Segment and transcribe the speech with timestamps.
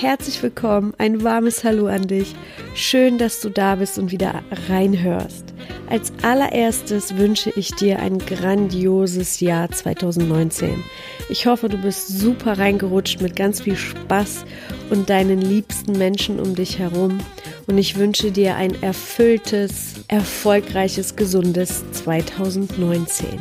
[0.00, 2.36] herzlich willkommen, ein warmes Hallo an dich.
[2.76, 5.44] Schön, dass du da bist und wieder reinhörst.
[5.90, 10.84] Als allererstes wünsche ich dir ein grandioses Jahr 2019.
[11.30, 14.44] Ich hoffe, du bist super reingerutscht mit ganz viel Spaß
[14.90, 17.18] und deinen liebsten Menschen um dich herum.
[17.66, 23.40] Und ich wünsche dir ein erfülltes, erfolgreiches, gesundes 2019.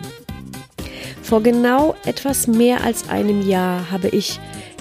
[1.21, 4.39] Vor genau etwas mehr als einem Jahr habe ich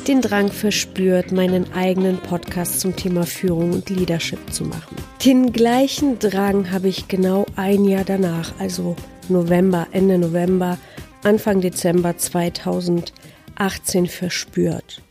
[0.09, 4.97] den Drang verspürt, meinen eigenen Podcast zum Thema Führung und Leadership zu machen.
[5.25, 8.95] Den gleichen Drang habe ich genau ein Jahr danach, also
[9.29, 10.79] November, Ende November,
[11.25, 15.03] Anfang Dezember 2018 verspürt.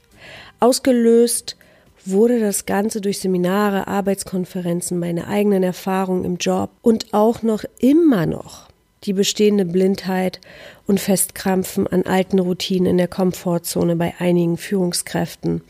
[0.61, 1.57] Ausgelöst
[2.05, 8.25] wurde das Ganze durch Seminare, Arbeitskonferenzen, meine eigenen Erfahrungen im Job und auch noch immer
[8.25, 8.69] noch
[9.05, 10.39] die bestehende Blindheit
[10.87, 15.61] und Festkrampfen an alten Routinen in der Komfortzone bei einigen Führungskräften.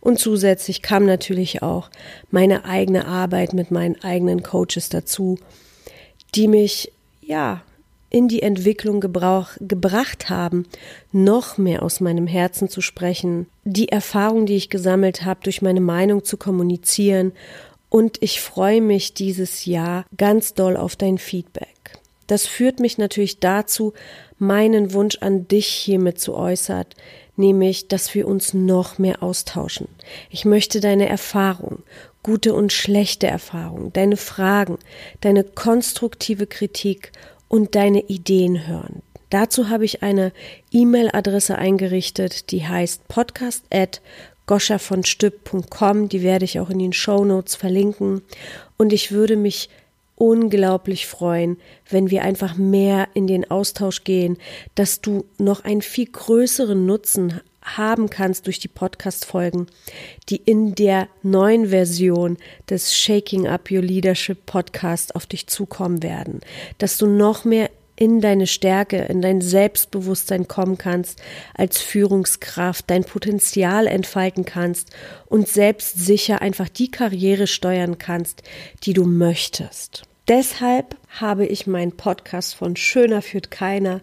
[0.00, 1.90] Und zusätzlich kam natürlich auch
[2.30, 5.38] meine eigene Arbeit mit meinen eigenen Coaches dazu,
[6.34, 7.62] die mich, ja,
[8.08, 10.66] in die Entwicklung gebrauch, gebracht haben,
[11.10, 15.80] noch mehr aus meinem Herzen zu sprechen, die Erfahrung, die ich gesammelt habe, durch meine
[15.80, 17.32] Meinung zu kommunizieren.
[17.88, 21.95] Und ich freue mich dieses Jahr ganz doll auf dein Feedback.
[22.26, 23.92] Das führt mich natürlich dazu,
[24.38, 26.86] meinen Wunsch an dich hiermit zu äußern,
[27.36, 29.88] nämlich, dass wir uns noch mehr austauschen.
[30.30, 31.82] Ich möchte deine Erfahrung,
[32.22, 34.78] gute und schlechte Erfahrung, deine Fragen,
[35.20, 37.12] deine konstruktive Kritik
[37.48, 39.02] und deine Ideen hören.
[39.30, 40.32] Dazu habe ich eine
[40.70, 44.00] E-Mail-Adresse eingerichtet, die heißt podcast at
[44.46, 46.08] goschavonstüpp.com.
[46.08, 48.22] Die werde ich auch in den Show Notes verlinken.
[48.76, 49.68] Und ich würde mich
[50.16, 54.38] unglaublich freuen, wenn wir einfach mehr in den Austausch gehen,
[54.74, 59.66] dass du noch einen viel größeren Nutzen haben kannst durch die Podcast-Folgen,
[60.28, 62.38] die in der neuen Version
[62.70, 66.40] des Shaking Up Your Leadership Podcast auf dich zukommen werden,
[66.78, 71.20] dass du noch mehr in deine Stärke, in dein Selbstbewusstsein kommen kannst,
[71.54, 74.90] als Führungskraft dein Potenzial entfalten kannst
[75.26, 78.42] und selbstsicher einfach die Karriere steuern kannst,
[78.84, 80.02] die du möchtest.
[80.28, 84.00] Deshalb habe ich meinen Podcast von Schöner führt keiner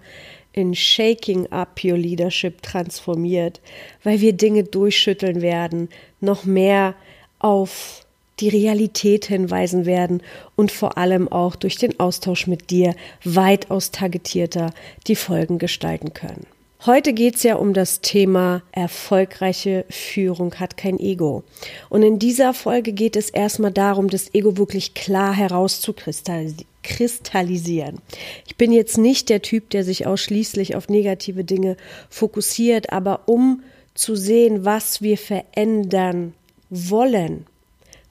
[0.54, 3.60] in Shaking Up Your Leadership transformiert,
[4.04, 5.90] weil wir Dinge durchschütteln werden,
[6.22, 6.96] noch mehr
[7.40, 8.06] auf
[8.40, 10.24] die Realität hinweisen werden
[10.56, 14.74] und vor allem auch durch den Austausch mit dir weitaus targetierter
[15.08, 16.46] die Folgen gestalten können.
[16.86, 21.46] Heute geht es ja um das Thema erfolgreiche Führung hat kein Ego.
[21.88, 28.02] Und in dieser Folge geht es erstmal darum, das Ego wirklich klar herauszukristallisieren.
[28.46, 31.78] Ich bin jetzt nicht der Typ, der sich ausschließlich auf negative Dinge
[32.10, 36.34] fokussiert, aber um zu sehen, was wir verändern
[36.70, 37.46] wollen,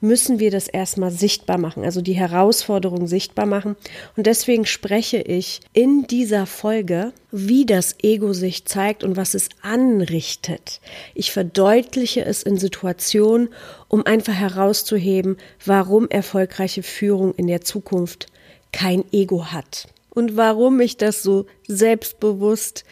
[0.03, 3.77] müssen wir das erstmal sichtbar machen, also die Herausforderung sichtbar machen.
[4.17, 9.47] Und deswegen spreche ich in dieser Folge, wie das Ego sich zeigt und was es
[9.61, 10.81] anrichtet.
[11.15, 13.47] Ich verdeutliche es in Situationen,
[13.87, 18.27] um einfach herauszuheben, warum erfolgreiche Führung in der Zukunft
[18.73, 19.87] kein Ego hat.
[20.09, 22.83] Und warum ich das so selbstbewusst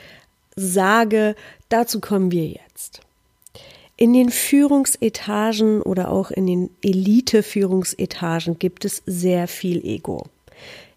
[0.55, 1.35] sage,
[1.67, 3.01] dazu kommen wir jetzt.
[4.01, 10.25] In den Führungsetagen oder auch in den Elite-Führungsetagen gibt es sehr viel Ego.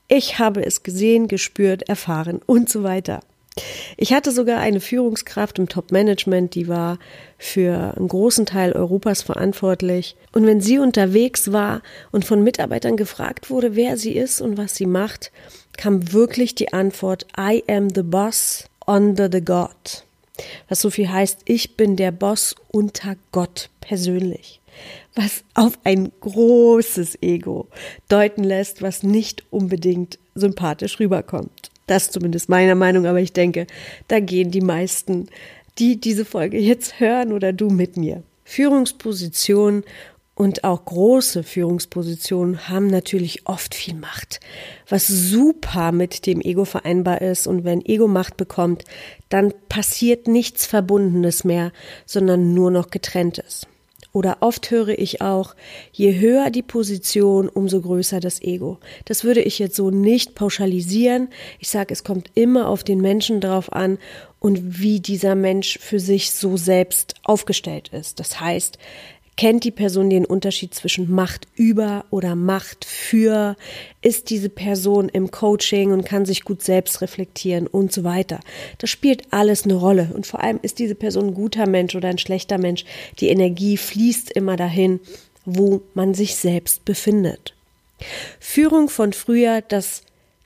[0.09, 3.21] Ich habe es gesehen, gespürt, erfahren und so weiter.
[3.99, 6.99] Ich hatte sogar eine Führungskraft im Top-Management, die war
[7.37, 10.17] für einen großen Teil Europas verantwortlich.
[10.33, 14.77] Und wenn sie unterwegs war und von Mitarbeitern gefragt wurde, wer sie ist und was
[14.77, 15.31] sie macht,
[15.77, 20.05] kam wirklich die Antwort, I am the boss under the God
[20.69, 24.61] was so viel heißt, ich bin der Boss unter Gott persönlich,
[25.15, 27.69] was auf ein großes Ego
[28.09, 31.71] deuten lässt, was nicht unbedingt sympathisch rüberkommt.
[31.87, 33.67] Das zumindest meiner Meinung, aber ich denke,
[34.09, 35.29] da gehen die meisten,
[35.79, 38.23] die diese Folge jetzt hören oder du mit mir.
[38.45, 39.85] Führungsposition
[40.35, 44.41] und auch große Führungspositionen haben natürlich oft viel Macht,
[44.89, 47.47] was super mit dem Ego vereinbar ist.
[47.47, 48.85] Und wenn Ego Macht bekommt,
[49.29, 51.73] dann passiert nichts Verbundenes mehr,
[52.05, 53.67] sondern nur noch getrenntes.
[54.13, 55.57] Oder oft höre ich auch,
[55.93, 58.79] je höher die Position, umso größer das Ego.
[59.07, 61.31] Das würde ich jetzt so nicht pauschalisieren.
[61.59, 63.99] Ich sage, es kommt immer auf den Menschen drauf an
[64.39, 68.21] und wie dieser Mensch für sich so selbst aufgestellt ist.
[68.21, 68.79] Das heißt,
[69.37, 73.57] Kennt die Person den Unterschied zwischen Macht über oder Macht für?
[74.01, 78.39] Ist diese Person im Coaching und kann sich gut selbst reflektieren und so weiter?
[78.79, 80.11] Das spielt alles eine Rolle.
[80.15, 82.85] Und vor allem ist diese Person ein guter Mensch oder ein schlechter Mensch.
[83.19, 85.01] Die Energie fließt immer dahin,
[85.45, 87.55] wo man sich selbst befindet.
[88.39, 90.03] Führung von früher, das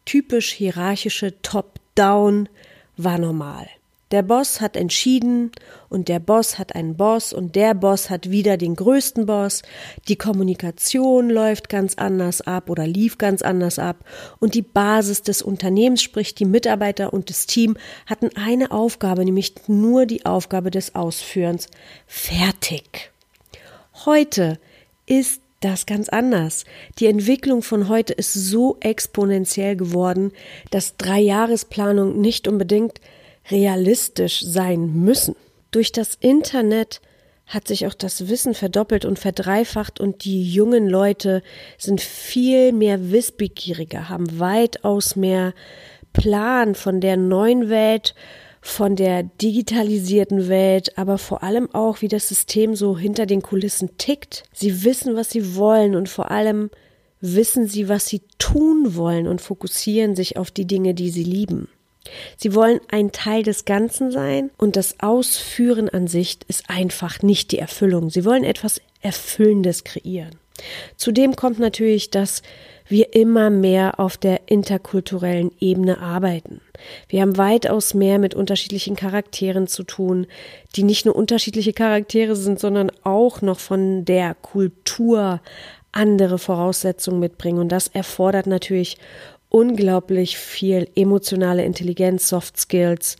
[0.07, 2.49] typisch hierarchische Top-Down,
[2.97, 3.69] war normal.
[4.11, 5.53] Der Boss hat entschieden
[5.91, 9.63] und der Boss hat einen Boss und der Boss hat wieder den größten Boss.
[10.09, 14.05] Die Kommunikation läuft ganz anders ab oder lief ganz anders ab
[14.41, 17.77] und die Basis des Unternehmens, sprich die Mitarbeiter und das Team,
[18.07, 21.67] hatten eine Aufgabe, nämlich nur die Aufgabe des Ausführens.
[22.07, 23.11] Fertig.
[24.07, 24.59] Heute
[25.05, 26.65] ist das ganz anders.
[26.99, 30.33] Die Entwicklung von heute ist so exponentiell geworden,
[30.71, 33.01] dass Dreijahresplanung nicht unbedingt
[33.51, 35.37] realistisch sein müssen.
[35.71, 37.01] Durch das Internet
[37.47, 41.43] hat sich auch das Wissen verdoppelt und verdreifacht und die jungen Leute
[41.79, 45.55] sind viel mehr wissbegieriger, haben weitaus mehr
[46.13, 48.15] Plan von der neuen Welt,
[48.61, 53.97] von der digitalisierten Welt, aber vor allem auch, wie das System so hinter den Kulissen
[53.97, 54.43] tickt.
[54.53, 56.71] Sie wissen, was sie wollen und vor allem
[57.21, 61.69] wissen sie, was sie tun wollen und fokussieren sich auf die Dinge, die sie lieben.
[62.37, 67.53] Sie wollen ein Teil des Ganzen sein und das Ausführen an sich ist einfach nicht
[67.53, 68.11] die Erfüllung.
[68.11, 70.37] Sie wollen etwas Erfüllendes kreieren.
[70.97, 72.43] Zudem kommt natürlich, dass
[72.89, 76.61] wir immer mehr auf der interkulturellen Ebene arbeiten.
[77.09, 80.27] Wir haben weitaus mehr mit unterschiedlichen Charakteren zu tun,
[80.75, 85.41] die nicht nur unterschiedliche Charaktere sind, sondern auch noch von der Kultur
[85.93, 87.59] andere Voraussetzungen mitbringen.
[87.59, 88.97] Und das erfordert natürlich
[89.51, 93.17] unglaublich viel emotionale Intelligenz, Soft Skills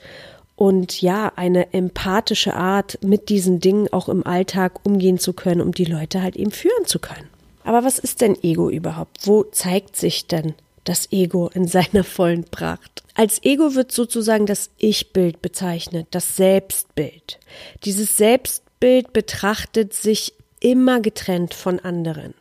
[0.57, 5.73] und ja, eine empathische Art, mit diesen Dingen auch im Alltag umgehen zu können, um
[5.73, 7.29] die Leute halt eben führen zu können.
[7.65, 9.19] Aber was ist denn Ego überhaupt?
[9.27, 10.55] Wo zeigt sich denn
[10.85, 13.03] das Ego in seiner vollen Pracht?
[13.15, 17.39] Als Ego wird sozusagen das Ich-Bild bezeichnet, das Selbstbild.
[17.85, 22.35] Dieses Selbstbild betrachtet sich immer getrennt von anderen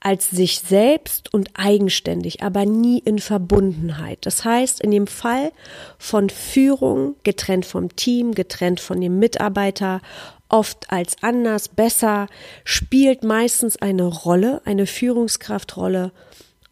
[0.00, 4.18] als sich selbst und eigenständig, aber nie in Verbundenheit.
[4.22, 5.52] Das heißt, in dem Fall
[5.98, 10.00] von Führung, getrennt vom Team, getrennt von dem Mitarbeiter,
[10.48, 12.28] oft als anders, besser,
[12.64, 16.12] spielt meistens eine Rolle, eine Führungskraftrolle.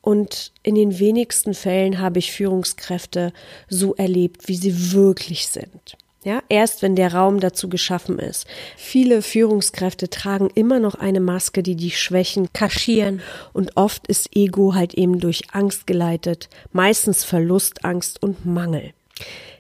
[0.01, 3.33] Und in den wenigsten Fällen habe ich Führungskräfte
[3.69, 5.97] so erlebt, wie sie wirklich sind.
[6.27, 8.49] Ja, erst wenn der Raum dazu geschaffen ist.
[8.77, 14.75] Viele Führungskräfte tragen immer noch eine Maske, die die Schwächen kaschieren und oft ist Ego
[14.75, 18.91] halt eben durch Angst geleitet, meistens Verlustangst und Mangel.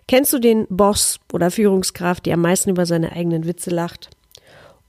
[0.09, 4.11] Kennst du den Boss oder Führungskraft, die am meisten über seine eigenen Witze lacht?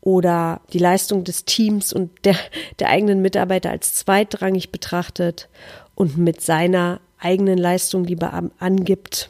[0.02, 2.38] Oder die Leistung des Teams und der,
[2.80, 5.48] der eigenen Mitarbeiter als zweitrangig betrachtet
[5.94, 9.30] und mit seiner eigenen Leistung lieber angibt?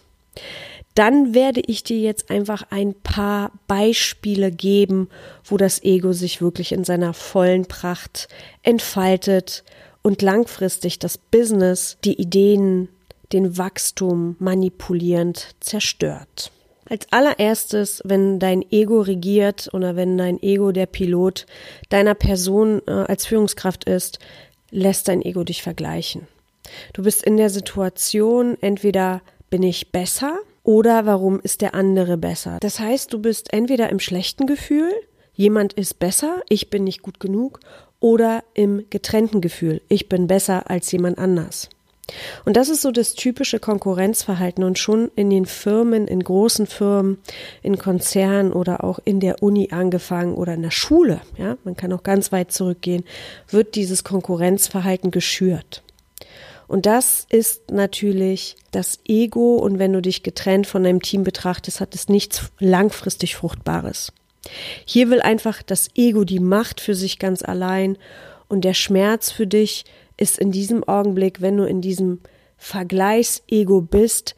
[0.97, 5.09] Dann werde ich dir jetzt einfach ein paar Beispiele geben,
[5.45, 8.27] wo das Ego sich wirklich in seiner vollen Pracht
[8.63, 9.63] entfaltet
[10.01, 12.89] und langfristig das Business, die Ideen,
[13.31, 16.51] den Wachstum manipulierend zerstört.
[16.89, 21.45] Als allererstes, wenn dein Ego regiert oder wenn dein Ego der Pilot
[21.89, 24.17] deiner Person äh, als Führungskraft ist,
[24.71, 26.27] lässt dein Ego dich vergleichen.
[26.93, 32.57] Du bist in der Situation, entweder bin ich besser oder warum ist der andere besser.
[32.59, 34.91] Das heißt, du bist entweder im schlechten Gefühl,
[35.33, 37.61] jemand ist besser, ich bin nicht gut genug,
[38.01, 41.69] oder im getrennten Gefühl, ich bin besser als jemand anders.
[42.43, 47.19] Und das ist so das typische Konkurrenzverhalten und schon in den Firmen, in großen Firmen,
[47.63, 51.93] in Konzernen oder auch in der Uni angefangen oder in der Schule, ja, man kann
[51.93, 53.05] auch ganz weit zurückgehen,
[53.49, 55.81] wird dieses Konkurrenzverhalten geschürt.
[56.67, 61.79] Und das ist natürlich das Ego und wenn du dich getrennt von deinem Team betrachtest,
[61.79, 64.11] hat es nichts langfristig Fruchtbares.
[64.85, 67.97] Hier will einfach das Ego die Macht für sich ganz allein
[68.49, 69.85] und der Schmerz für dich
[70.17, 72.21] ist in diesem Augenblick, wenn du in diesem
[72.57, 74.35] Vergleichsego bist,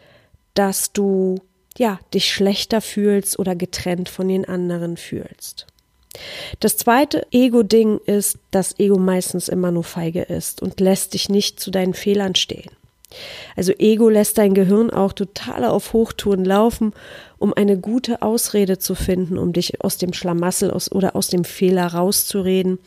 [0.53, 1.35] dass du
[1.77, 5.67] ja dich schlechter fühlst oder getrennt von den anderen fühlst.
[6.59, 11.59] Das zweite Ego-Ding ist, dass Ego meistens immer nur feige ist und lässt dich nicht
[11.59, 12.71] zu deinen Fehlern stehen.
[13.55, 16.93] Also Ego lässt dein Gehirn auch total auf Hochtouren laufen,
[17.39, 21.43] um eine gute Ausrede zu finden, um dich aus dem Schlamassel aus, oder aus dem
[21.43, 22.79] Fehler rauszureden.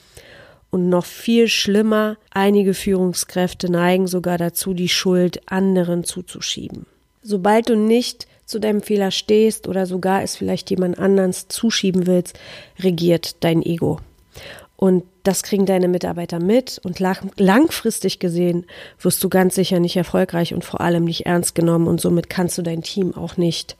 [0.70, 6.86] Und noch viel schlimmer, einige Führungskräfte neigen sogar dazu, die Schuld anderen zuzuschieben.
[7.22, 12.38] Sobald du nicht zu deinem Fehler stehst oder sogar es vielleicht jemand anderes zuschieben willst,
[12.80, 14.00] regiert dein Ego.
[14.76, 18.66] Und das kriegen deine Mitarbeiter mit und langfristig gesehen
[19.00, 22.58] wirst du ganz sicher nicht erfolgreich und vor allem nicht ernst genommen und somit kannst
[22.58, 23.76] du dein Team auch nicht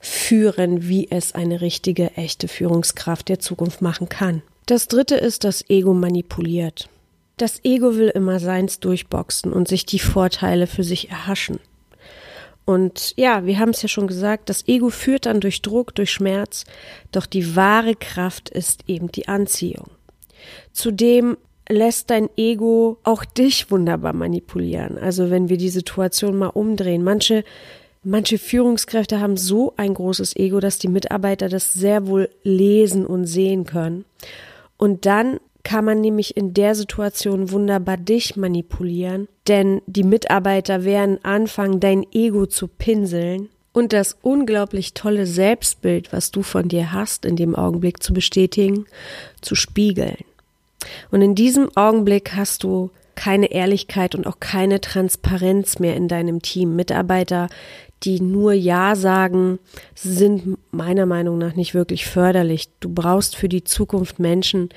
[0.00, 4.42] führen, wie es eine richtige, echte Führungskraft der Zukunft machen kann.
[4.66, 6.88] Das dritte ist, das Ego manipuliert.
[7.36, 11.60] Das Ego will immer seins durchboxen und sich die Vorteile für sich erhaschen.
[12.70, 16.12] Und ja, wir haben es ja schon gesagt, das Ego führt dann durch Druck, durch
[16.12, 16.64] Schmerz,
[17.10, 19.88] doch die wahre Kraft ist eben die Anziehung.
[20.72, 21.36] Zudem
[21.68, 24.98] lässt dein Ego auch dich wunderbar manipulieren.
[24.98, 27.02] Also wenn wir die Situation mal umdrehen.
[27.02, 27.42] Manche,
[28.04, 33.26] manche Führungskräfte haben so ein großes Ego, dass die Mitarbeiter das sehr wohl lesen und
[33.26, 34.04] sehen können.
[34.76, 41.22] Und dann kann man nämlich in der Situation wunderbar dich manipulieren, denn die Mitarbeiter werden
[41.24, 47.24] anfangen, dein Ego zu pinseln und das unglaublich tolle Selbstbild, was du von dir hast,
[47.24, 48.86] in dem Augenblick zu bestätigen,
[49.40, 50.18] zu spiegeln.
[51.10, 56.40] Und in diesem Augenblick hast du keine Ehrlichkeit und auch keine Transparenz mehr in deinem
[56.40, 56.74] Team.
[56.74, 57.48] Mitarbeiter,
[58.02, 59.58] die nur Ja sagen,
[59.94, 62.70] sind meiner Meinung nach nicht wirklich förderlich.
[62.80, 64.70] Du brauchst für die Zukunft Menschen,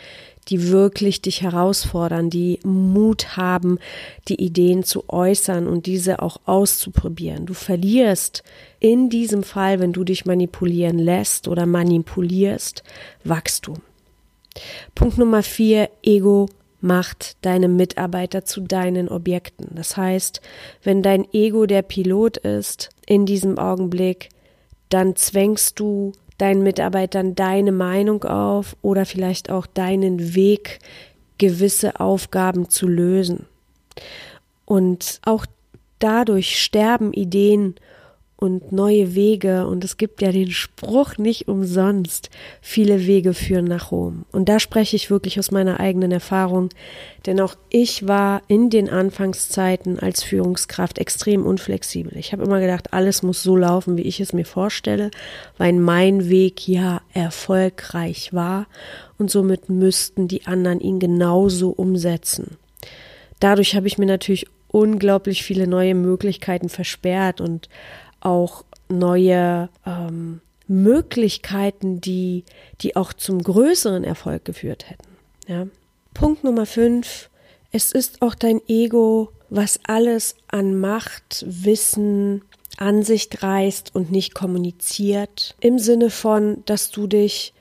[0.50, 3.80] die wirklich dich herausfordern, die Mut haben,
[4.28, 7.46] die Ideen zu äußern und diese auch auszuprobieren.
[7.46, 8.44] Du verlierst
[8.80, 12.84] in diesem Fall, wenn du dich manipulieren lässt oder manipulierst,
[13.24, 13.78] Wachstum.
[14.96, 16.48] Punkt Nummer vier, Ego
[16.84, 19.70] macht deine Mitarbeiter zu deinen Objekten.
[19.74, 20.42] Das heißt,
[20.84, 24.30] wenn dein Ego der Pilot ist in diesem Augenblick,
[24.90, 26.12] dann zwängst du
[26.44, 30.80] deinen Mitarbeitern deine Meinung auf oder vielleicht auch deinen Weg,
[31.38, 33.46] gewisse Aufgaben zu lösen.
[34.66, 35.46] Und auch
[36.00, 37.76] dadurch sterben Ideen
[38.44, 39.66] und neue Wege.
[39.68, 44.26] Und es gibt ja den Spruch nicht umsonst, viele Wege führen nach Rom.
[44.34, 46.68] Und da spreche ich wirklich aus meiner eigenen Erfahrung,
[47.26, 52.18] denn auch ich war in den Anfangszeiten als Führungskraft extrem unflexibel.
[52.18, 55.10] Ich habe immer gedacht, alles muss so laufen, wie ich es mir vorstelle,
[55.58, 58.68] weil mein Weg ja erfolgreich war
[59.18, 62.58] und somit müssten die anderen ihn genauso umsetzen.
[63.40, 67.70] Dadurch habe ich mir natürlich unglaublich viele neue Möglichkeiten versperrt und
[68.26, 72.46] auch neue ähm, Möglichkeiten, die,
[72.82, 75.08] die auch zum größeren Erfolg geführt hätten.
[75.48, 75.68] Ja.
[76.14, 77.30] Punkt Nummer fünf.
[77.72, 82.44] Es ist auch dein Ego, was alles an Macht, Wissen,
[82.78, 85.56] Ansicht reißt und nicht kommuniziert.
[85.60, 87.54] Im Sinne von, dass du dich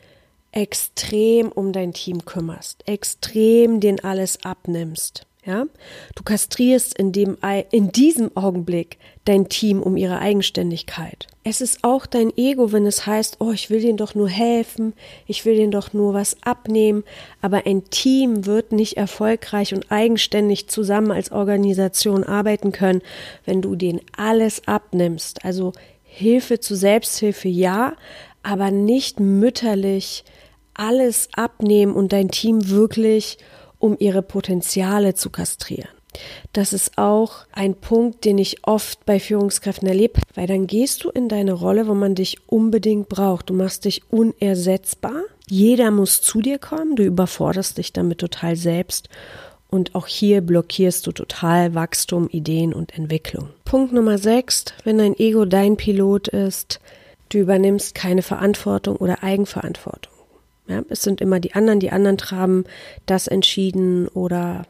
[0.52, 5.26] extrem um dein Team kümmerst, extrem den alles abnimmst.
[5.44, 5.66] Ja,
[6.14, 7.36] du kastrierst in dem,
[7.72, 11.26] in diesem Augenblick dein Team um ihre Eigenständigkeit.
[11.42, 14.92] Es ist auch dein Ego, wenn es heißt, oh, ich will denen doch nur helfen,
[15.26, 17.02] ich will denen doch nur was abnehmen,
[17.40, 23.02] aber ein Team wird nicht erfolgreich und eigenständig zusammen als Organisation arbeiten können,
[23.44, 25.44] wenn du denen alles abnimmst.
[25.44, 25.72] Also
[26.04, 27.96] Hilfe zu Selbsthilfe ja,
[28.44, 30.22] aber nicht mütterlich
[30.74, 33.38] alles abnehmen und dein Team wirklich
[33.82, 35.88] um ihre Potenziale zu kastrieren.
[36.52, 41.10] Das ist auch ein Punkt, den ich oft bei Führungskräften erlebe, weil dann gehst du
[41.10, 43.50] in deine Rolle, wo man dich unbedingt braucht.
[43.50, 45.22] Du machst dich unersetzbar.
[45.48, 46.96] Jeder muss zu dir kommen.
[46.96, 49.08] Du überforderst dich damit total selbst.
[49.70, 53.48] Und auch hier blockierst du total Wachstum, Ideen und Entwicklung.
[53.64, 56.78] Punkt Nummer sechs, wenn dein Ego dein Pilot ist,
[57.30, 60.11] du übernimmst keine Verantwortung oder Eigenverantwortung.
[60.68, 62.64] Ja, es sind immer die anderen, die anderen haben
[63.06, 64.64] das entschieden oder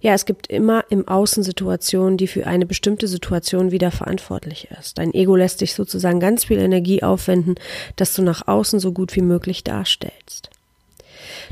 [0.00, 4.98] ja, es gibt immer im Außen Situationen, die für eine bestimmte Situation wieder verantwortlich ist.
[4.98, 7.54] Dein Ego lässt dich sozusagen ganz viel Energie aufwenden,
[7.96, 10.50] dass du nach außen so gut wie möglich darstellst.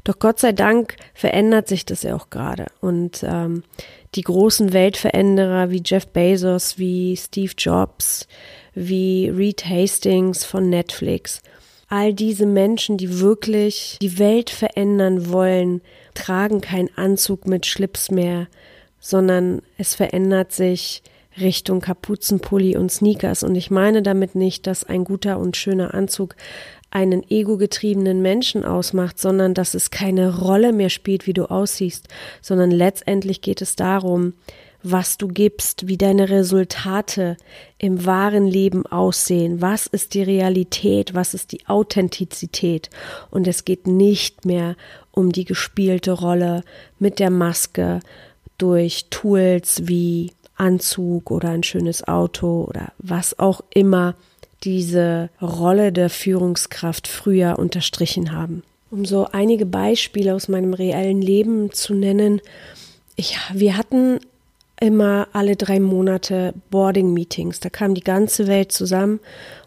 [0.04, 2.66] Doch Gott sei Dank verändert sich das ja auch gerade.
[2.80, 3.62] Und ähm,
[4.14, 8.26] die großen Weltveränderer wie Jeff Bezos, wie Steve Jobs,
[8.74, 11.42] wie Reed Hastings von Netflix,
[11.90, 15.82] all diese Menschen, die wirklich die Welt verändern wollen,
[16.14, 18.46] tragen keinen Anzug mit Schlips mehr,
[19.00, 21.02] sondern es verändert sich
[21.38, 23.42] Richtung Kapuzenpulli und Sneakers.
[23.42, 26.36] Und ich meine damit nicht, dass ein guter und schöner Anzug
[26.90, 32.08] einen ego-getriebenen Menschen ausmacht, sondern dass es keine Rolle mehr spielt, wie du aussiehst,
[32.40, 34.34] sondern letztendlich geht es darum,
[34.82, 37.36] was du gibst, wie deine Resultate
[37.78, 42.90] im wahren Leben aussehen, was ist die Realität, was ist die Authentizität.
[43.30, 44.76] Und es geht nicht mehr
[45.12, 46.62] um die gespielte Rolle
[46.98, 48.00] mit der Maske
[48.58, 54.14] durch Tools wie Anzug oder ein schönes Auto oder was auch immer
[54.62, 58.62] diese Rolle der Führungskraft früher unterstrichen haben.
[58.90, 62.40] Um so einige Beispiele aus meinem reellen Leben zu nennen.
[63.16, 64.18] Ich, wir hatten
[64.80, 67.60] immer alle drei Monate Boarding-Meetings.
[67.60, 69.20] Da kam die ganze Welt zusammen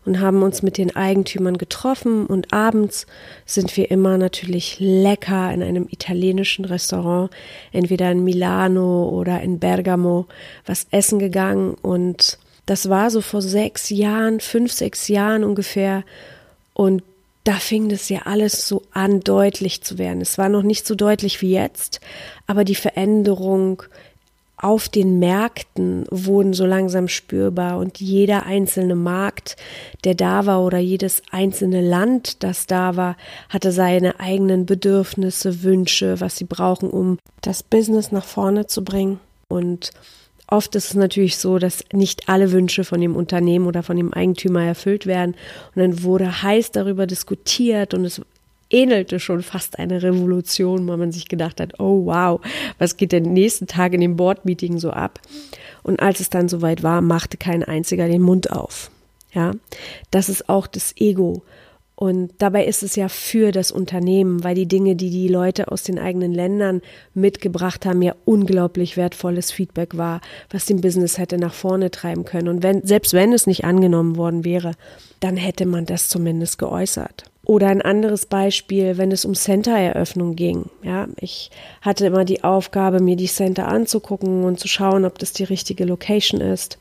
[0.05, 3.05] und haben uns mit den Eigentümern getroffen und abends
[3.45, 7.29] sind wir immer natürlich lecker in einem italienischen Restaurant,
[7.71, 10.25] entweder in Milano oder in Bergamo,
[10.65, 16.03] was essen gegangen und das war so vor sechs Jahren, fünf, sechs Jahren ungefähr
[16.73, 17.03] und
[17.43, 20.21] da fing das ja alles so an, deutlich zu werden.
[20.21, 21.99] Es war noch nicht so deutlich wie jetzt,
[22.47, 23.83] aber die Veränderung
[24.63, 29.57] auf den Märkten wurden so langsam spürbar und jeder einzelne Markt,
[30.05, 33.17] der da war oder jedes einzelne Land, das da war,
[33.49, 39.19] hatte seine eigenen Bedürfnisse, Wünsche, was sie brauchen, um das Business nach vorne zu bringen.
[39.49, 39.91] Und
[40.47, 44.13] oft ist es natürlich so, dass nicht alle Wünsche von dem Unternehmen oder von dem
[44.13, 45.35] Eigentümer erfüllt werden.
[45.75, 48.21] Und dann wurde heiß darüber diskutiert und es
[48.73, 52.41] ähnelte schon fast eine Revolution, weil man sich gedacht hat, oh wow,
[52.79, 55.19] was geht denn nächsten Tag in dem Board-Meeting so ab?
[55.83, 58.89] Und als es dann soweit war, machte kein einziger den Mund auf.
[59.33, 59.51] Ja,
[60.11, 61.43] das ist auch das Ego.
[61.95, 65.83] Und dabei ist es ja für das Unternehmen, weil die Dinge, die die Leute aus
[65.83, 66.81] den eigenen Ländern
[67.13, 72.47] mitgebracht haben, ja unglaublich wertvolles Feedback war, was den Business hätte nach vorne treiben können.
[72.47, 74.71] Und wenn, selbst wenn es nicht angenommen worden wäre,
[75.19, 77.25] dann hätte man das zumindest geäußert.
[77.45, 80.69] Oder ein anderes Beispiel, wenn es um Center-Eröffnung ging.
[80.81, 85.33] Ja, ich hatte immer die Aufgabe, mir die Center anzugucken und zu schauen, ob das
[85.33, 86.77] die richtige Location ist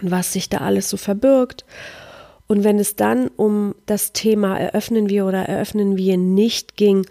[0.00, 1.66] und was sich da alles so verbirgt.
[2.46, 7.06] Und wenn es dann um das Thema eröffnen wir oder eröffnen wir nicht ging,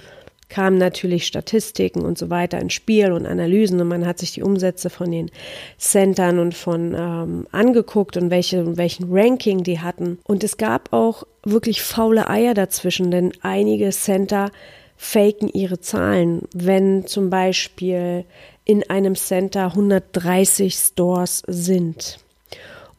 [0.49, 4.43] kamen natürlich Statistiken und so weiter ins Spiel und Analysen und man hat sich die
[4.43, 5.29] Umsätze von den
[5.77, 10.19] Centern und von ähm, angeguckt und welche, welchen Ranking die hatten.
[10.23, 14.51] Und es gab auch wirklich faule Eier dazwischen, denn einige Center
[14.95, 16.43] faken ihre Zahlen.
[16.53, 18.25] Wenn zum Beispiel
[18.65, 22.19] in einem Center 130 Stores sind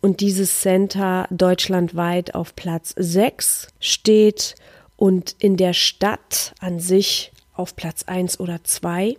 [0.00, 4.54] und dieses Center deutschlandweit auf Platz 6 steht
[4.96, 9.16] und in der Stadt an sich auf Platz 1 oder 2,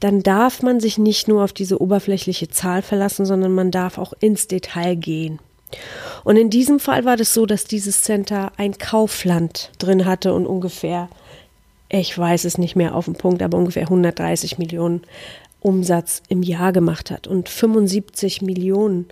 [0.00, 4.12] dann darf man sich nicht nur auf diese oberflächliche Zahl verlassen, sondern man darf auch
[4.20, 5.38] ins Detail gehen.
[6.24, 10.46] Und in diesem Fall war das so, dass dieses Center ein Kaufland drin hatte und
[10.46, 11.08] ungefähr,
[11.88, 15.02] ich weiß es nicht mehr auf den Punkt, aber ungefähr 130 Millionen
[15.60, 17.26] Umsatz im Jahr gemacht hat.
[17.26, 19.06] Und 75 Millionen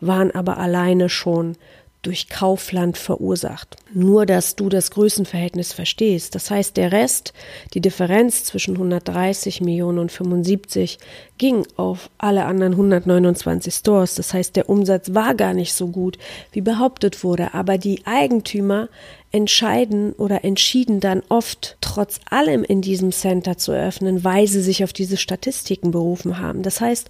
[0.00, 1.56] waren aber alleine schon
[2.06, 3.76] durch Kaufland verursacht.
[3.92, 6.36] Nur, dass du das Größenverhältnis verstehst.
[6.36, 7.32] Das heißt, der Rest,
[7.74, 10.98] die Differenz zwischen 130 Millionen und 75,
[11.38, 14.14] ging auf alle anderen 129 Stores.
[14.14, 16.16] Das heißt, der Umsatz war gar nicht so gut,
[16.52, 17.54] wie behauptet wurde.
[17.54, 18.88] Aber die Eigentümer
[19.32, 24.84] entscheiden oder entschieden dann oft trotz allem in diesem Center zu eröffnen, weil sie sich
[24.84, 26.62] auf diese Statistiken berufen haben.
[26.62, 27.08] Das heißt,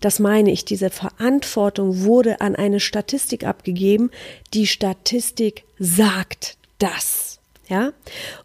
[0.00, 4.10] das meine ich, diese Verantwortung wurde an eine Statistik abgegeben.
[4.54, 7.38] Die Statistik sagt das.
[7.68, 7.92] Ja?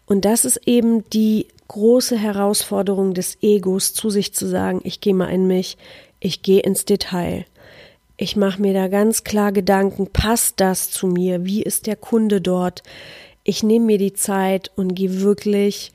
[0.06, 5.14] Und das ist eben die große Herausforderung des Egos, zu sich zu sagen, ich gehe
[5.14, 5.76] mal in mich,
[6.20, 7.46] ich gehe ins Detail.
[8.16, 11.44] Ich mache mir da ganz klar Gedanken, passt das zu mir?
[11.44, 12.82] Wie ist der Kunde dort?
[13.42, 15.92] Ich nehme mir die Zeit und gehe wirklich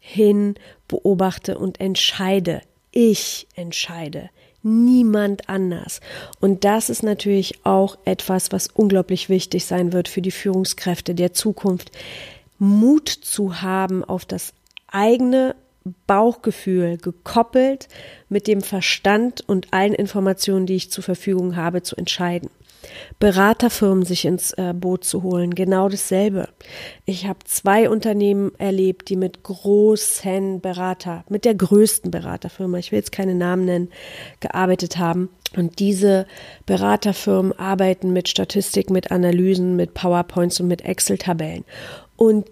[0.00, 0.54] hin,
[0.86, 2.62] beobachte und entscheide.
[2.92, 4.30] Ich entscheide.
[4.62, 6.00] Niemand anders.
[6.40, 11.32] Und das ist natürlich auch etwas, was unglaublich wichtig sein wird für die Führungskräfte der
[11.32, 11.90] Zukunft.
[12.58, 14.52] Mut zu haben auf das
[14.88, 15.54] eigene
[16.06, 17.88] Bauchgefühl gekoppelt
[18.28, 22.50] mit dem Verstand und allen Informationen, die ich zur Verfügung habe, zu entscheiden.
[23.18, 26.48] Beraterfirmen sich ins äh, Boot zu holen, genau dasselbe.
[27.04, 32.98] Ich habe zwei Unternehmen erlebt, die mit großen Berater, mit der größten Beraterfirma, ich will
[32.98, 33.90] jetzt keine Namen nennen,
[34.40, 35.28] gearbeitet haben.
[35.56, 36.26] Und diese
[36.66, 41.64] Beraterfirmen arbeiten mit Statistik, mit Analysen, mit PowerPoints und mit Excel-Tabellen.
[42.16, 42.46] Und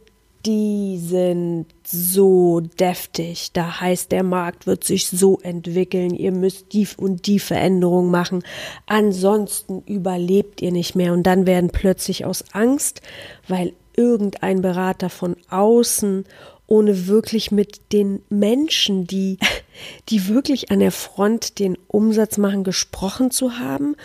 [0.47, 3.51] die sind so deftig.
[3.53, 6.15] Da heißt, der Markt wird sich so entwickeln.
[6.15, 8.45] Ihr müsst die und die Veränderung machen.
[8.87, 11.13] Ansonsten überlebt ihr nicht mehr.
[11.13, 13.03] Und dann werden plötzlich aus Angst,
[13.49, 16.25] weil irgendein Berater von außen
[16.69, 19.39] ohne wirklich mit den Menschen, die,
[20.09, 23.97] die wirklich an der Front den Umsatz machen, gesprochen zu haben,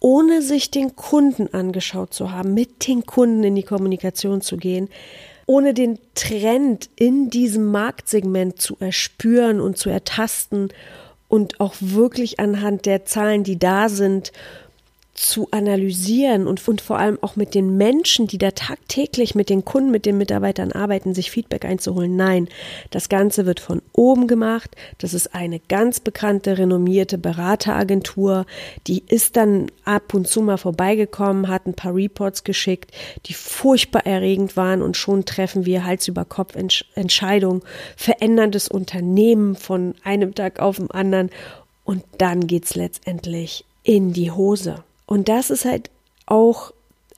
[0.00, 4.88] ohne sich den Kunden angeschaut zu haben, mit den Kunden in die Kommunikation zu gehen,
[5.48, 10.68] ohne den Trend in diesem Marktsegment zu erspüren und zu ertasten
[11.26, 14.30] und auch wirklich anhand der Zahlen, die da sind,
[15.18, 19.64] zu analysieren und, und vor allem auch mit den Menschen, die da tagtäglich mit den
[19.64, 22.14] Kunden, mit den Mitarbeitern arbeiten, sich Feedback einzuholen.
[22.14, 22.48] Nein,
[22.90, 24.76] das Ganze wird von oben gemacht.
[24.98, 28.46] Das ist eine ganz bekannte, renommierte Berateragentur.
[28.86, 32.92] Die ist dann ab und zu mal vorbeigekommen, hat ein paar Reports geschickt,
[33.26, 36.54] die furchtbar erregend waren und schon treffen wir Hals über Kopf
[36.94, 37.62] Entscheidungen,
[37.96, 41.30] verändern das Unternehmen von einem Tag auf den anderen
[41.84, 44.84] und dann geht's letztendlich in die Hose.
[45.08, 45.90] Und das ist halt
[46.26, 46.72] auch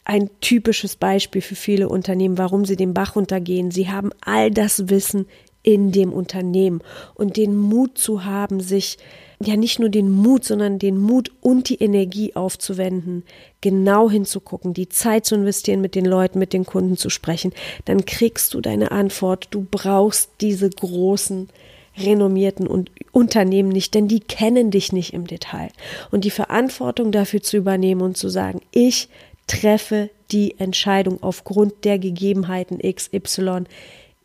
[0.04, 3.72] ein typisches Beispiel für viele Unternehmen, warum sie den Bach runtergehen.
[3.72, 5.26] Sie haben all das Wissen
[5.64, 6.82] in dem Unternehmen
[7.14, 8.96] und den Mut zu haben, sich
[9.42, 13.24] ja nicht nur den Mut, sondern den Mut und die Energie aufzuwenden,
[13.60, 17.52] genau hinzugucken, die Zeit zu investieren, mit den Leuten, mit den Kunden zu sprechen,
[17.86, 19.48] dann kriegst du deine Antwort.
[19.50, 21.48] Du brauchst diese großen
[21.96, 22.68] renommierten
[23.12, 25.70] Unternehmen nicht, denn die kennen dich nicht im Detail.
[26.10, 29.08] Und die Verantwortung dafür zu übernehmen und zu sagen, ich
[29.46, 33.64] treffe die Entscheidung aufgrund der Gegebenheiten XY.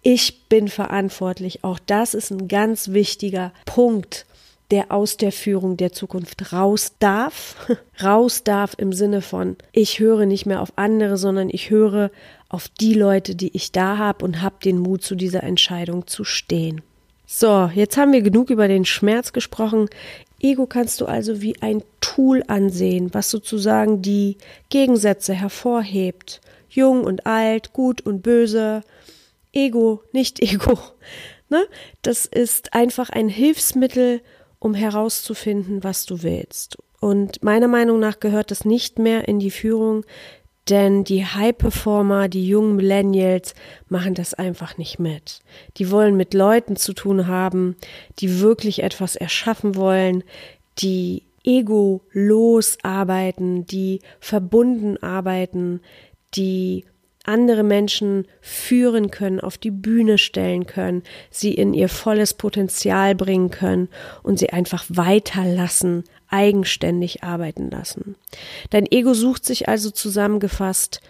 [0.03, 1.63] Ich bin verantwortlich.
[1.63, 4.27] Auch das ist ein ganz wichtiger Punkt,
[4.69, 7.55] der aus der Führung der Zukunft raus darf.
[8.03, 12.11] raus darf im Sinne von, ich höre nicht mehr auf andere, sondern ich höre
[12.49, 16.23] auf die Leute, die ich da habe und habe den Mut, zu dieser Entscheidung zu
[16.23, 16.81] stehen.
[17.27, 19.89] So, jetzt haben wir genug über den Schmerz gesprochen.
[20.39, 24.37] Ego kannst du also wie ein Tool ansehen, was sozusagen die
[24.69, 26.41] Gegensätze hervorhebt.
[26.69, 28.81] Jung und alt, gut und böse,
[29.53, 30.77] Ego, nicht Ego.
[31.49, 31.65] Ne?
[32.01, 34.21] Das ist einfach ein Hilfsmittel,
[34.59, 36.77] um herauszufinden, was du willst.
[36.99, 40.05] Und meiner Meinung nach gehört das nicht mehr in die Führung
[40.69, 43.53] denn die High-Performer, die jungen Millennials
[43.87, 45.41] machen das einfach nicht mit.
[45.77, 47.75] Die wollen mit Leuten zu tun haben,
[48.19, 50.23] die wirklich etwas erschaffen wollen,
[50.79, 55.81] die ego-los arbeiten, die verbunden arbeiten,
[56.33, 56.85] die
[57.23, 63.49] andere Menschen führen können, auf die Bühne stellen können, sie in ihr volles Potenzial bringen
[63.49, 63.89] können
[64.23, 68.15] und sie einfach weiterlassen, eigenständig arbeiten lassen.
[68.69, 71.01] Dein Ego sucht sich also zusammengefasst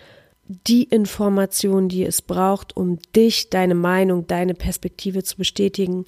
[0.47, 6.05] die Information, die es braucht, um dich, deine Meinung, deine Perspektive zu bestätigen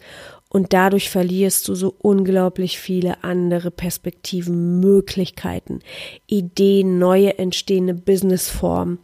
[0.50, 5.80] und dadurch verlierst du so unglaublich viele andere Perspektiven, Möglichkeiten,
[6.28, 9.00] Ideen, neue entstehende Businessformen,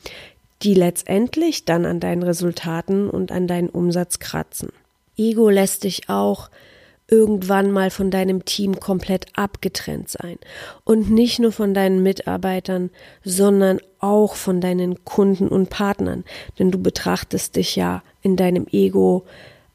[0.62, 4.70] die letztendlich dann an deinen Resultaten und an deinen Umsatz kratzen.
[5.18, 6.50] Ego lässt dich auch
[7.08, 10.38] irgendwann mal von deinem Team komplett abgetrennt sein.
[10.84, 12.90] Und nicht nur von deinen Mitarbeitern,
[13.24, 16.24] sondern auch von deinen Kunden und Partnern.
[16.60, 19.26] Denn du betrachtest dich ja in deinem Ego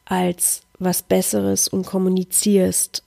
[0.05, 3.03] als was Besseres und kommunizierst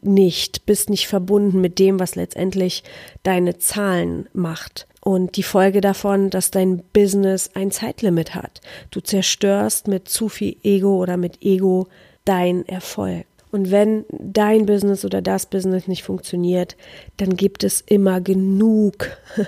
[0.00, 2.82] nicht, bist nicht verbunden mit dem, was letztendlich
[3.22, 4.86] deine Zahlen macht.
[5.00, 8.60] Und die Folge davon, dass dein Business ein Zeitlimit hat.
[8.90, 11.88] Du zerstörst mit zu viel Ego oder mit Ego
[12.24, 13.26] dein Erfolg.
[13.52, 16.76] Und wenn dein Business oder das Business nicht funktioniert,
[17.18, 19.10] dann gibt es immer genug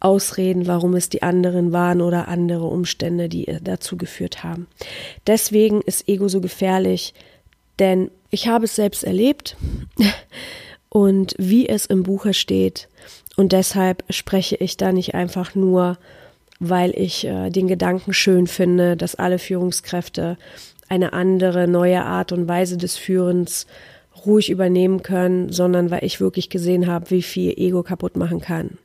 [0.00, 4.68] Ausreden, warum es die anderen waren oder andere Umstände, die dazu geführt haben.
[5.26, 7.14] Deswegen ist Ego so gefährlich,
[7.78, 9.56] denn ich habe es selbst erlebt
[10.90, 12.88] und wie es im Buche steht,
[13.38, 15.96] und deshalb spreche ich da nicht einfach nur,
[16.58, 20.36] weil ich äh, den Gedanken schön finde, dass alle Führungskräfte
[20.88, 23.66] eine andere, neue Art und Weise des Führens
[24.26, 28.78] ruhig übernehmen können, sondern weil ich wirklich gesehen habe, wie viel Ego kaputt machen kann.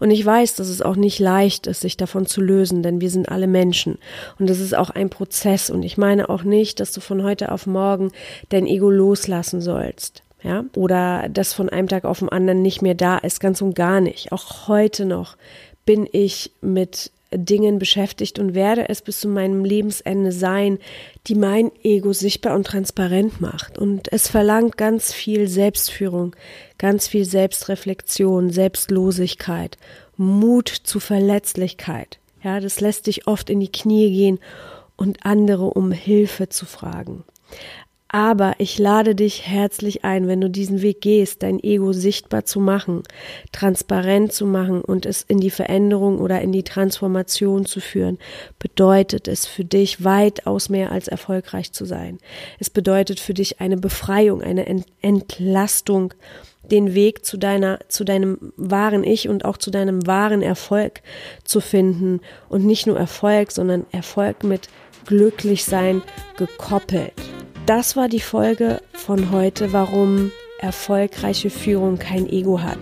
[0.00, 3.10] Und ich weiß, dass es auch nicht leicht ist, sich davon zu lösen, denn wir
[3.10, 3.98] sind alle Menschen.
[4.38, 5.68] Und es ist auch ein Prozess.
[5.68, 8.12] Und ich meine auch nicht, dass du von heute auf morgen
[8.48, 12.94] dein Ego loslassen sollst ja, oder das von einem Tag auf den anderen nicht mehr
[12.94, 14.32] da ist, ganz und gar nicht.
[14.32, 15.36] Auch heute noch
[15.84, 20.78] bin ich mit Dingen beschäftigt und werde es bis zu meinem Lebensende sein,
[21.26, 23.78] die mein Ego sichtbar und transparent macht.
[23.78, 26.34] Und es verlangt ganz viel Selbstführung,
[26.78, 29.76] ganz viel Selbstreflexion, Selbstlosigkeit,
[30.16, 32.18] Mut zu Verletzlichkeit.
[32.42, 34.38] Ja, das lässt dich oft in die Knie gehen
[34.96, 37.24] und andere um Hilfe zu fragen.
[38.10, 42.58] Aber ich lade dich herzlich ein, wenn du diesen Weg gehst, dein Ego sichtbar zu
[42.58, 43.02] machen,
[43.52, 48.18] transparent zu machen und es in die Veränderung oder in die Transformation zu führen,
[48.58, 52.18] bedeutet es für dich weitaus mehr als erfolgreich zu sein.
[52.58, 54.66] Es bedeutet für dich eine Befreiung, eine
[55.02, 56.14] Entlastung,
[56.70, 61.02] den Weg zu deiner, zu deinem wahren Ich und auch zu deinem wahren Erfolg
[61.44, 64.68] zu finden und nicht nur Erfolg, sondern Erfolg mit
[65.06, 66.02] Glücklichsein
[66.36, 67.12] gekoppelt.
[67.68, 72.78] Das war die Folge von heute, warum erfolgreiche Führung kein Ego hat.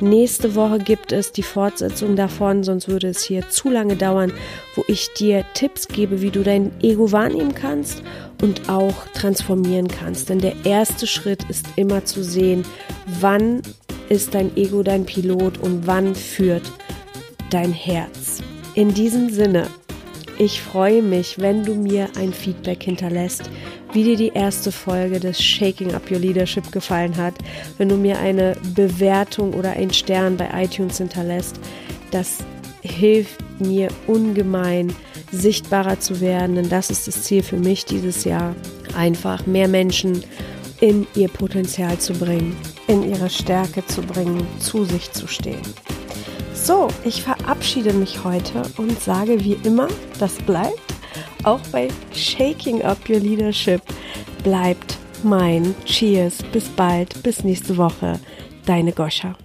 [0.00, 4.32] Nächste Woche gibt es die Fortsetzung davon, sonst würde es hier zu lange dauern,
[4.76, 8.02] wo ich dir Tipps gebe, wie du dein Ego wahrnehmen kannst
[8.40, 10.30] und auch transformieren kannst.
[10.30, 12.64] Denn der erste Schritt ist immer zu sehen,
[13.20, 13.60] wann
[14.08, 16.72] ist dein Ego dein Pilot und wann führt
[17.50, 18.42] dein Herz.
[18.74, 19.66] In diesem Sinne,
[20.40, 23.50] ich freue mich, wenn du mir ein Feedback hinterlässt,
[23.92, 27.34] wie dir die erste Folge des Shaking Up Your Leadership gefallen hat,
[27.78, 31.58] wenn du mir eine Bewertung oder einen Stern bei iTunes hinterlässt.
[32.10, 32.38] Das
[32.82, 34.94] hilft mir ungemein,
[35.32, 38.54] sichtbarer zu werden, denn das ist das Ziel für mich dieses Jahr,
[38.96, 40.24] einfach mehr Menschen
[40.80, 45.60] in ihr Potenzial zu bringen, in ihre Stärke zu bringen, zu sich zu stehen.
[46.54, 50.89] So, ich verabschiede mich heute und sage wie immer, das bleibt
[51.44, 53.82] auch bei Shaking Up Your Leadership
[54.42, 56.38] bleibt mein Cheers.
[56.52, 58.18] Bis bald, bis nächste Woche.
[58.66, 59.36] Deine Goscha.